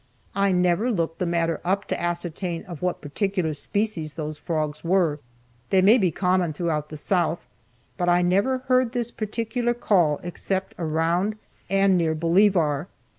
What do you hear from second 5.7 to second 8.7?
may be common throughout the South, but I never